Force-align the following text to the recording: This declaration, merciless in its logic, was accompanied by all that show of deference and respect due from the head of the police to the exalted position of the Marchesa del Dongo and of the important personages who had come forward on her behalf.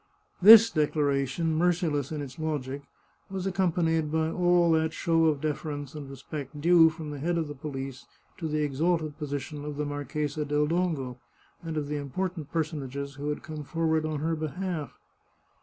This 0.41 0.71
declaration, 0.71 1.53
merciless 1.53 2.11
in 2.11 2.23
its 2.23 2.39
logic, 2.39 2.81
was 3.29 3.45
accompanied 3.45 4.11
by 4.11 4.31
all 4.31 4.71
that 4.71 4.93
show 4.93 5.25
of 5.25 5.41
deference 5.41 5.93
and 5.93 6.09
respect 6.09 6.59
due 6.59 6.89
from 6.89 7.11
the 7.11 7.19
head 7.19 7.37
of 7.37 7.47
the 7.47 7.53
police 7.53 8.07
to 8.39 8.47
the 8.47 8.63
exalted 8.63 9.19
position 9.19 9.63
of 9.63 9.77
the 9.77 9.85
Marchesa 9.85 10.43
del 10.43 10.65
Dongo 10.65 11.19
and 11.61 11.77
of 11.77 11.87
the 11.87 11.97
important 11.97 12.51
personages 12.51 13.13
who 13.13 13.29
had 13.29 13.43
come 13.43 13.63
forward 13.63 14.03
on 14.03 14.21
her 14.21 14.35
behalf. 14.35 14.97